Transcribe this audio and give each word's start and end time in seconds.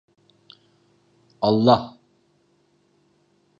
Allah… 1.41 1.99